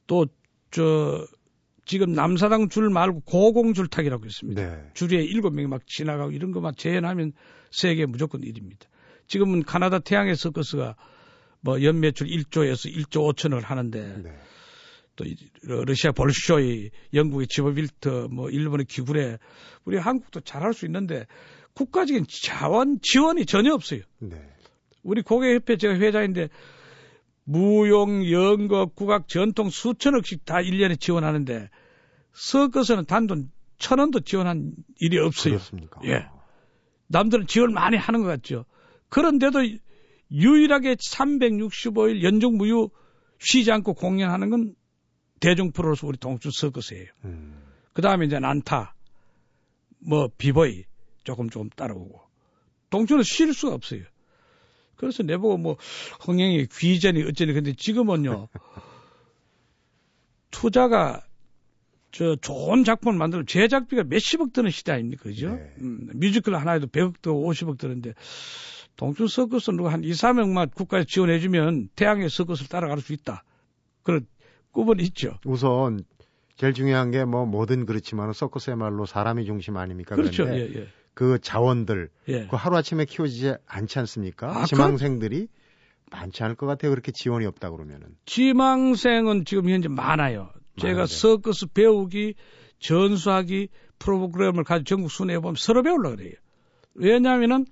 [0.08, 0.26] 또
[0.72, 1.26] 저
[1.86, 4.62] 지금 남사당 줄 말고 고공줄 타기라고 있습니다.
[4.62, 4.84] 네.
[4.94, 7.34] 줄에 일곱 명이 막 지나가고 이런 것만 재현하면
[7.72, 8.82] 세계 무조건 1위입니다.
[9.28, 10.96] 지금은 카나다 태양의 서커스가
[11.62, 14.32] 뭐 연매출 1조에서 1조 5천을 하는데 네.
[15.16, 19.38] 또 이- 러시아 볼쇼이, 영국의 지버빌트, 뭐 일본의 기구레,
[19.84, 21.26] 우리 한국도 잘할 수 있는데
[21.74, 24.02] 국가적인 자원 지원이 전혀 없어요.
[24.20, 24.42] 네.
[25.04, 26.50] 우리 고객협회 제가 회장인데
[27.44, 31.70] 무용, 연극, 국악, 전통 수천억씩 다 1년에 지원하는데
[32.34, 35.56] 서커스는 단돈 천 원도 지원한 일이 없어요.
[35.56, 36.00] 그렇습니까?
[36.06, 36.28] 예.
[37.08, 38.66] 남들은 지원 많이 하는 것 같죠.
[39.10, 39.60] 그런데도
[40.32, 42.90] 유일하게 365일 연중 무휴
[43.40, 44.76] 쉬지 않고 공연하는 건
[45.40, 47.08] 대중 프로로서 우리 동춘 서커스예요.
[47.26, 47.62] 음.
[47.94, 48.96] 그 다음에 이제 난타,
[50.00, 50.84] 뭐 비보이
[51.24, 52.22] 조금 조금 따라오고
[52.90, 54.04] 동춘은 쉴 수가 없어요.
[54.96, 55.78] 그래서 내보고 뭐
[56.22, 58.50] 흥행의 귀재니 어쩌니 근데 지금은요
[60.52, 61.26] 투자가
[62.12, 65.56] 저 좋은 작품을 만들면 제작비가 몇십억 드는 시대 아닙니까 그죠?
[65.56, 65.74] 네.
[65.80, 68.14] 음, 뮤지컬 하나에도 100억 더 50억 드는데
[69.00, 73.46] 동춘 서커스 누가 한 2, 3억만 국가에서 지원해주면 태양의 서커스를 따라갈 수 있다.
[74.04, 74.28] 그런
[74.74, 75.38] 꿈은 있죠.
[75.46, 76.04] 우선
[76.58, 80.18] 제일 중요한 게 뭐 뭐든 그렇지만 서커스야말로 사람이 중심 아닙니까?
[80.18, 80.44] 그렇죠.
[80.50, 80.88] 예, 예.
[81.14, 82.48] 그 자원들 예.
[82.48, 84.50] 그 하루아침에 키워지지 않지 않습니까?
[84.50, 85.48] 아, 지망생들이
[86.12, 86.92] 많지 않을 것 같아요.
[86.92, 88.18] 그렇게 지원이 없다 그러면은.
[88.26, 90.50] 지망생은 지금 현재 많아요.
[90.78, 91.06] 제가.
[91.06, 92.34] 서커스 배우기,
[92.80, 96.34] 전수하기 프로그램을 가지고 전국 순회해 보면 서로 배우려고 그래요.
[96.96, 97.66] 왜냐하면은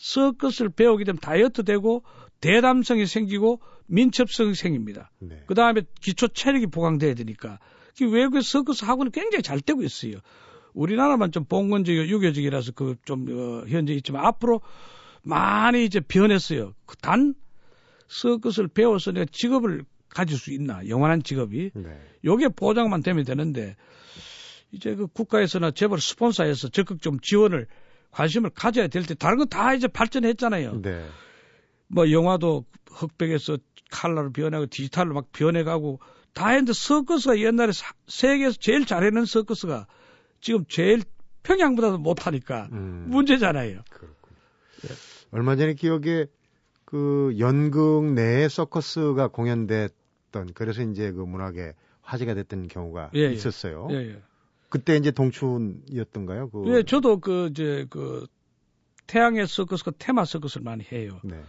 [0.00, 2.02] 서커스를 배우게 되면 다이어트 되고
[2.40, 5.10] 대담성이 생기고 민첩성이 생깁니다.
[5.18, 5.42] 네.
[5.46, 7.58] 그 다음에 기초 체력이 보강돼야 되니까.
[7.98, 10.14] 그 외국의 서커스 학원이 굉장히 잘 되고 있어요.
[10.72, 14.62] 우리나라만 좀 봉건적이고 유교적이라서 그 좀 어, 현재 있지만 앞으로
[15.22, 16.72] 많이 이제 변했어요.
[16.86, 17.34] 그단
[18.08, 22.00] 서커스를 배워서 내가 직업을 가질 수 있나 영원한 직업이 네.
[22.24, 23.76] 요게 보장만 되면 되는데
[24.72, 27.66] 이제 그 국가에서나 재벌 스폰서에서 적극 좀 지원을
[28.10, 30.82] 관심을 가져야 될 때 다른 건다 이제 발전했잖아요.
[30.82, 31.06] 네.
[31.88, 33.58] 뭐 영화도 흑백에서
[33.90, 36.00] 칼라로 변하고 디지털로 막 변해가고
[36.32, 39.86] 다 했는데 서커스가 옛날에 사- 세계에서 제일 잘해낸 서커스가
[40.40, 41.02] 지금 제일
[41.42, 43.06] 평양보다도 못하니까 음.
[43.08, 43.80] 문제잖아요.
[43.90, 44.36] 그렇군요.
[45.32, 46.26] 얼마 전에 기억에
[46.84, 53.32] 그 연극 내에 서커스가 공연됐던 그래서 이제 그 문학에 화제가 됐던 경우가 예, 예.
[53.32, 53.88] 있었어요.
[53.92, 54.22] 예, 예.
[54.70, 56.48] 그때 이제 동춘이었던가요?
[56.50, 58.26] 그 예, 저도 그 이제 그
[59.06, 61.20] 태양의 서커스가 테마 서커스를 많이 해요.
[61.24, 61.42] 네.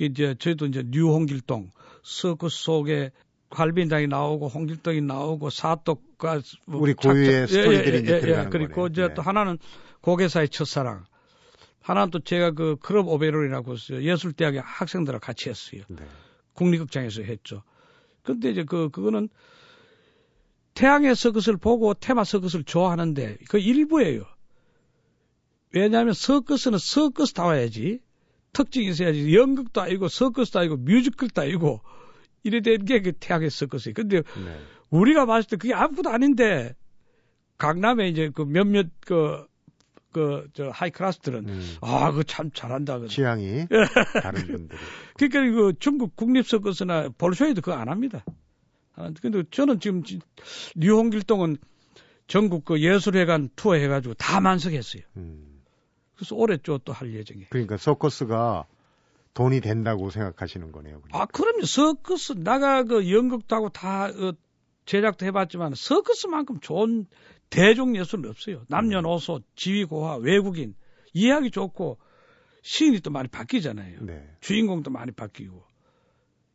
[0.00, 1.70] 이제 저희도 이제 New 홍길동
[2.02, 3.10] 서커스 속에
[3.50, 8.86] 활빈당이 나오고 홍길동이 나오고 사또가 뭐 우리 작전- 고유의 스토리들이 이제 들어가는 그리고 거네요.
[8.88, 9.14] 이제 네.
[9.14, 9.58] 또 하나는
[10.00, 11.04] 곡예사의 첫사랑.
[11.80, 15.82] 하나는 또 제가 그 클럽 오베론이라고 예술대학의 학생들하고 같이 했어요.
[15.88, 16.02] 네.
[16.54, 17.62] 국립극장에서 했죠.
[18.22, 19.28] 근데 이제 그 그거는
[20.74, 24.24] 태양의 서커스를 보고 테마 서커스를 좋아하는데 그 일부예요.
[25.74, 28.00] 왜냐하면 서커스는 서커스 다와야지
[28.52, 31.80] 특징이 있어야지 연극도 아니고 서커스도 아니고 뮤지컬도 아니고
[32.42, 33.94] 이래 된 게 그 태양의 서커스예요.
[33.94, 34.60] 근데 네.
[34.90, 36.74] 우리가 봤을 때 그게 아무것도 아닌데
[37.58, 39.46] 강남에 이제 그 몇몇 그
[40.12, 41.76] 그저 하이클래스들은 음.
[41.80, 42.98] 아 그거 참 잘한다.
[42.98, 43.66] 그 취향이
[44.22, 44.78] 다른 분들이.
[45.16, 48.22] 그러니까 그 중국 국립 서커스나 볼쇼이도 그거 안 합니다.
[48.94, 50.20] 아, 근데 저는 지금 지-
[50.74, 51.56] 류홍길동은
[52.26, 55.02] 전국 그 예술회관 투어 해가지고 다 만석했어요.
[55.16, 55.62] 음.
[56.14, 57.48] 그래서 올해 또또할 예정이에요.
[57.50, 58.66] 그러니까 서커스가
[59.34, 61.00] 돈이 된다고 생각하시는 거네요.
[61.00, 61.22] 그러니까.
[61.22, 61.64] 아, 그럼요.
[61.64, 64.32] 서커스, 나가 그 연극도 하고 다 어,
[64.84, 67.06] 제작도 해봤지만 서커스만큼 좋은
[67.50, 68.64] 대중 예술은 없어요.
[68.68, 70.74] 남녀노소, 지휘고화, 외국인
[71.14, 71.98] 이해하기 좋고
[72.62, 73.98] 시인이 또 많이 바뀌잖아요.
[74.02, 74.36] 네.
[74.40, 75.64] 주인공도 많이 바뀌고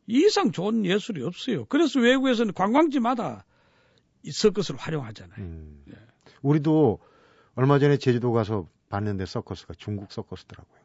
[0.08, 1.66] 이 이상 좋은 예술이 없어요.
[1.66, 3.44] 그래서 외국에서는 관광지마다
[4.22, 5.38] 이 서커스를 활용하잖아요.
[5.38, 5.84] 음.
[5.90, 5.94] 예.
[6.42, 6.98] 우리도
[7.54, 10.78] 얼마 전에 제주도 가서 봤는데 서커스가 중국 서커스더라고요.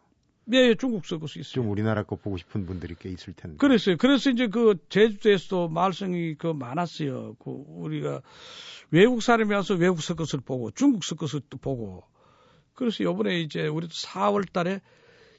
[0.45, 1.53] 네, 중국 서커스 있어요.
[1.53, 3.57] 좀 우리나라 거 보고 싶은 분들이 꽤 있을 텐데.
[3.57, 3.95] 그랬어요.
[3.97, 7.35] 그래서 이제 그 제주도에서도 말썽이 그 많았어요.
[7.39, 8.21] 그 우리가
[8.91, 12.03] 외국 사람이 와서 외국 서커스를 보고 중국 서커스도 보고
[12.73, 14.81] 그래서 요번에 이제 우리도 4월 달에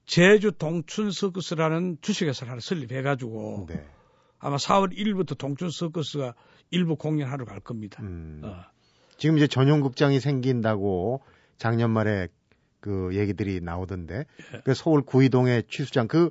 [0.06, 3.86] 제주 동춘 서커스라는 주식회사를 하나 설립해가지고 네.
[4.38, 6.34] 아마 4월 1일부터 동춘 서커스가
[6.70, 8.02] 일부 공연하러 갈 겁니다.
[8.02, 8.40] 음.
[8.44, 8.64] 어.
[9.16, 11.22] 지금 이제 전용 극장이 생긴다고
[11.56, 12.28] 작년 말에
[12.80, 14.26] 그 얘기들이 나오던데.
[14.54, 14.60] 예.
[14.64, 16.30] 그 서울 구이동의 취수장 그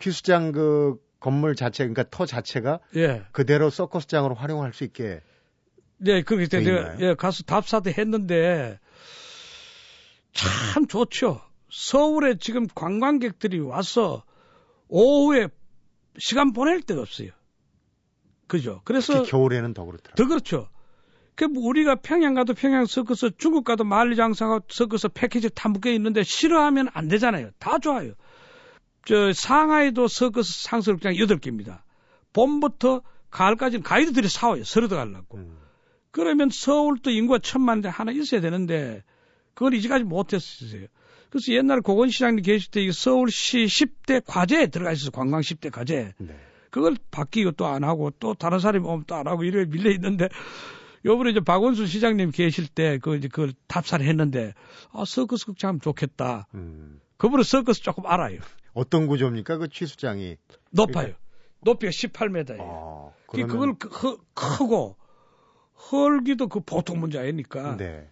[0.00, 3.24] 취수장 그 건물 자체 그러니까 터 자체가 예.
[3.32, 5.22] 그대로 서커스장으로 활용할 수 있게
[5.96, 6.98] 네, 그렇게 있나요?
[7.00, 8.78] 예, 가서 답사도 했는데
[10.32, 11.40] 참 좋죠.
[11.74, 14.22] 서울에 지금 관광객들이 와서
[14.86, 15.48] 오후에
[16.18, 17.30] 시간 보낼 데가 없어요.
[18.46, 18.80] 그죠?
[18.84, 20.14] 그래서 특히 겨울에는 더 그렇더라고요.
[20.14, 20.68] 더 그렇죠.
[21.34, 26.90] 그 우리가 평양 가도 평양 서커스, 중국 가도 만리장성 서커스 패키지 다 묶여 있는데 싫어하면
[26.92, 27.50] 안 되잖아요.
[27.58, 28.12] 다 좋아요.
[29.04, 31.82] 저 상하이도 서커스 상설극장 8개입니다.
[32.32, 34.62] 봄부터 가을까지는 가이드들이 사와요.
[34.62, 35.38] 서로 들어가려고.
[35.38, 35.58] 음.
[36.12, 39.02] 그러면 서울도 인구가 천만인데 하나 있어야 되는데
[39.54, 40.86] 그걸 이제까지 못했어요.
[41.34, 46.12] 그래서 옛날 고건시장님 계실 때이 서울시 10대 과제에 들어가 있어서 관광 10대 과제.
[46.18, 46.36] 네.
[46.70, 50.28] 그걸 바뀌고 또 안 하고 또 다른 사람이 오면 또 안 하고 이래 밀려 있는데
[51.04, 54.54] 요번에 이제 박원순 시장님 계실 때 그 이제 그걸 답사를 했는데
[54.92, 56.46] 아 서커스 극장 좋겠다.
[56.54, 57.00] 음.
[57.16, 58.38] 그분은 서커스 조금 알아요.
[58.72, 59.58] 어떤 구조입니까?
[59.58, 60.36] 그 취수장이.
[60.70, 61.14] 높아요.
[61.62, 62.58] 높이가 18m예요.
[62.60, 63.88] 어, 그 그러면- 그걸 크,
[64.34, 64.96] 크- 크고
[65.90, 68.08] 헐기도 그 보통 문제 아니니까 네.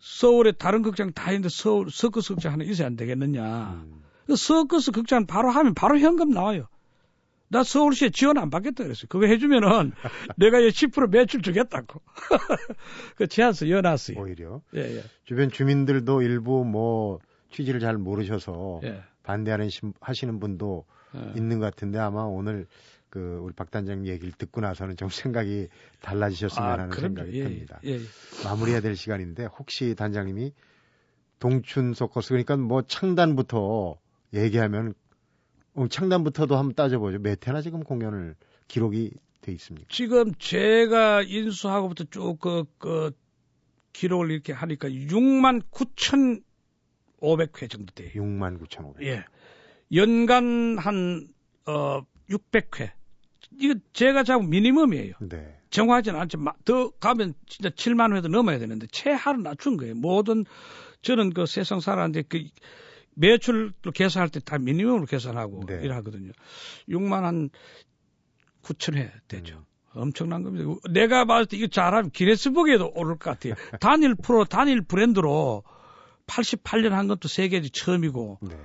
[0.00, 3.82] 서울에 다른 극장 다 있는데 서울 서커스 극장 하나 있어야 안 되겠느냐.
[3.84, 4.02] 음.
[4.26, 6.66] 그 서커스 극장 바로 하면 바로 현금 나와요.
[7.48, 9.06] 나 서울시에 지원 안 받겠다 그랬어요.
[9.08, 9.92] 그거 해주면은
[10.36, 12.00] 내가 10% 매출 주겠다고.
[13.16, 14.18] 그 제안서 내놨어요.
[14.20, 17.18] 오히려 예, 예, 주변 주민들도 일부 뭐
[17.50, 19.02] 취지를 잘 모르셔서 예.
[19.24, 20.84] 반대하는 신- 하시는 분도
[21.16, 21.32] 예.
[21.36, 22.66] 있는 것 같은데 아마 오늘
[23.10, 25.68] 그 우리 박 단장님 얘기를 듣고 나서는 좀 생각이
[26.00, 27.16] 달라지셨으면 하는 아, 그럼요.
[27.16, 27.80] 생각이 예, 듭니다.
[27.84, 28.00] 예, 예.
[28.44, 30.52] 마무리해야 될 시간인데 혹시 단장님이
[31.40, 33.98] 동춘 서커스 그러니까 뭐 창단부터
[34.32, 34.94] 얘기하면
[35.74, 37.18] 어, 창단부터도 한번 따져보죠.
[37.18, 38.36] 몇 회나 지금 공연을
[38.68, 39.88] 기록이 돼 있습니까?
[39.90, 43.10] 지금 제가 인수하고부터 쭉 그, 그
[43.92, 45.62] 기록을 이렇게 하니까 6만
[47.20, 48.10] 9,500회 정도 돼요.
[48.14, 49.02] 6만 9,500.
[49.06, 49.24] 예.
[49.92, 51.28] 연간 한,
[51.66, 52.92] 어, 600회.
[53.58, 55.14] 이거 제가 자고 미니멈이에요.
[55.20, 55.56] 네.
[55.70, 59.94] 정확하지는 않지만 더 가면 진짜 7만 회도 넘어야 되는데 최하를 낮춘 거예요.
[59.94, 60.44] 모든
[61.02, 62.44] 저는 그 세상 사람한테 그
[63.14, 65.80] 매출로 계산할 때 다 미니멈으로 계산하고 네.
[65.82, 66.32] 일하거든요.
[66.88, 67.50] 6만 한
[68.62, 69.56] 9천 회 되죠.
[69.56, 69.64] 음.
[69.92, 70.70] 엄청난 겁니다.
[70.90, 73.54] 내가 봤을 때 이거 잘하면 기네스북에도 오를 것 같아요.
[73.80, 75.64] 단일 프로, 단일 브랜드로
[76.26, 78.56] 88년 한 것도 세계 처음이고 네.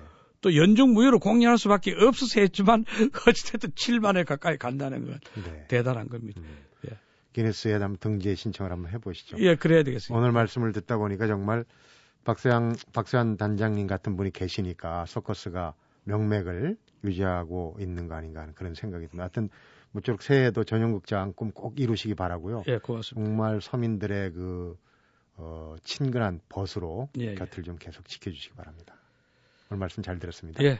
[0.45, 2.85] 또 연중 무휴로 공연할 수밖에 없어서 했지만
[3.27, 5.65] 어찌됐든 7만 회 가까이 간다는 건 네.
[5.67, 6.39] 대단한 겁니다.
[6.39, 6.57] 음.
[6.87, 6.99] 예.
[7.33, 9.37] 기네스에 한번 등재 신청을 한번 해보시죠.
[9.39, 10.15] 예, 그래야 되겠습니다.
[10.15, 11.65] 오늘 말씀을 듣다 보니까 정말
[12.25, 19.07] 박세양, 박세환 단장님 같은 분이 계시니까 서커스가 명맥을 유지하고 있는 거 아닌가 하는 그런 생각이
[19.07, 19.23] 듭니다.
[19.23, 19.49] 하여튼
[19.93, 22.65] 모쪼록 새해에도 전용극장 꿈 꼭 이루시기 바라고요.
[22.67, 23.27] 예, 고맙습니다.
[23.27, 24.77] 정말 서민들의 그
[25.37, 27.33] 어, 친근한 벗으로 예, 예.
[27.33, 28.95] 곁을 좀 계속 지켜주시기 바랍니다.
[29.69, 30.63] 오늘 말씀 잘 들었습니다.
[30.63, 30.79] 예,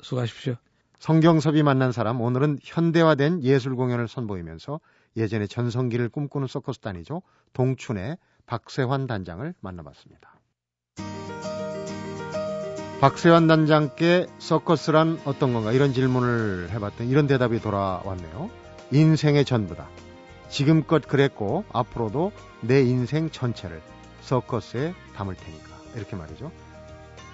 [0.00, 0.56] 수고하십시오.
[0.98, 4.80] 성경섭이 만난 사람 오늘은 현대화된 예술 공연을 선보이면서
[5.16, 7.22] 예전의 전성기를 꿈꾸는 서커스단이죠.
[7.52, 8.16] 동춘의
[8.46, 10.34] 박세환 단장을 만나봤습니다.
[13.00, 18.50] 박세환 단장께 서커스란 어떤 건가 이런 질문을 해봤더니 이런 대답이 돌아왔네요.
[18.92, 19.88] 인생의 전부다.
[20.48, 23.82] 지금껏 그랬고 앞으로도 내 인생 전체를
[24.22, 26.50] 서커스에 담을 테니까 이렇게 말이죠.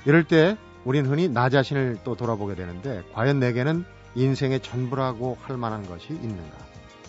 [0.06, 5.86] 이럴 때 우린 흔히 나 자신을 또 돌아보게 되는데 과연 내게는 인생의 전부라고 할 만한
[5.86, 6.56] 것이 있는가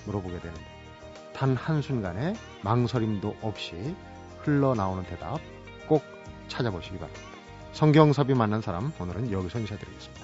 [0.05, 0.61] 물어보게 되는데
[1.33, 3.95] 단 한순간의 망설임도 없이
[4.43, 5.39] 흘러나오는 대답
[5.87, 6.03] 꼭
[6.47, 7.31] 찾아보시기 바랍니다.
[7.73, 10.20] 성경섭이 만난 사람 오늘은 여기서 인사드리겠습니다.